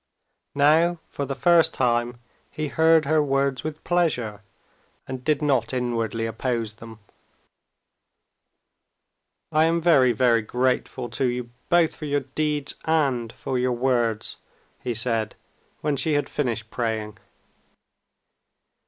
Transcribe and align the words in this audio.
Now 0.55 0.97
for 1.09 1.27
the 1.27 1.35
first 1.35 1.75
time 1.75 2.19
he 2.49 2.69
heard 2.69 3.05
her 3.05 3.21
words 3.21 3.63
with 3.63 3.83
pleasure, 3.83 4.41
and 5.07 5.23
did 5.23 5.43
not 5.43 5.75
inwardly 5.75 6.25
oppose 6.25 6.77
them. 6.77 6.97
"I 9.51 9.65
am 9.65 9.79
very, 9.79 10.11
very 10.11 10.41
grateful 10.41 11.07
to 11.11 11.25
you, 11.25 11.51
both 11.69 11.95
for 11.95 12.05
your 12.05 12.21
deeds 12.33 12.73
and 12.85 13.31
for 13.31 13.59
your 13.59 13.73
words," 13.73 14.37
he 14.83 14.95
said, 14.95 15.35
when 15.81 15.95
she 15.97 16.13
had 16.13 16.29
finished 16.29 16.71
praying. 16.71 17.19